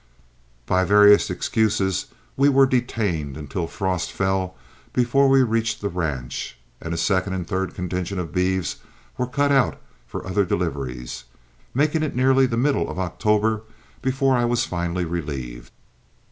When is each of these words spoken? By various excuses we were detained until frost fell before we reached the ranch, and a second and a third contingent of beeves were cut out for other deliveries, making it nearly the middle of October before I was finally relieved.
By 0.65 0.83
various 0.83 1.29
excuses 1.29 2.07
we 2.35 2.49
were 2.49 2.65
detained 2.65 3.37
until 3.37 3.67
frost 3.67 4.11
fell 4.11 4.55
before 4.93 5.29
we 5.29 5.43
reached 5.43 5.79
the 5.79 5.89
ranch, 5.89 6.57
and 6.81 6.91
a 6.91 6.97
second 6.97 7.33
and 7.33 7.45
a 7.45 7.47
third 7.47 7.75
contingent 7.75 8.19
of 8.19 8.33
beeves 8.33 8.77
were 9.15 9.27
cut 9.27 9.51
out 9.51 9.79
for 10.07 10.25
other 10.25 10.43
deliveries, 10.43 11.25
making 11.75 12.01
it 12.01 12.15
nearly 12.15 12.47
the 12.47 12.57
middle 12.57 12.89
of 12.89 12.97
October 12.97 13.61
before 14.01 14.35
I 14.35 14.43
was 14.45 14.65
finally 14.65 15.05
relieved. 15.05 15.71